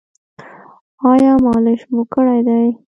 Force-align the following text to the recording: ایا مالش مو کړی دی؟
ایا 1.11 1.31
مالش 1.45 1.81
مو 1.91 2.01
کړی 2.13 2.39
دی؟ 2.47 2.65